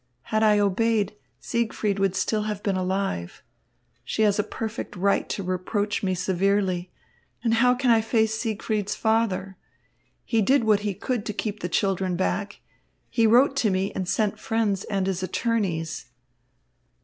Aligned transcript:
Had 0.33 0.41
I 0.41 0.57
obeyed, 0.57 1.13
Siegfried 1.39 1.99
would 1.99 2.15
still 2.15 2.41
have 2.49 2.63
been 2.63 2.75
alive. 2.75 3.43
She 4.03 4.23
has 4.23 4.39
a 4.39 4.43
perfect 4.43 4.95
right 4.95 5.29
to 5.29 5.43
reproach 5.43 6.01
me 6.01 6.15
severely. 6.15 6.89
And 7.43 7.53
how 7.53 7.75
can 7.75 7.91
I 7.91 8.01
face 8.01 8.33
Siegfried's 8.33 8.95
father? 8.95 9.57
He 10.25 10.41
did 10.41 10.63
what 10.63 10.79
he 10.79 10.95
could 10.95 11.23
to 11.27 11.33
keep 11.33 11.59
the 11.59 11.69
children 11.69 12.15
back. 12.15 12.61
He 13.11 13.27
wrote 13.27 13.55
to 13.57 13.69
me 13.69 13.91
and 13.93 14.09
sent 14.09 14.39
friends 14.39 14.85
and 14.85 15.05
his 15.05 15.21
attorneys." 15.21 16.07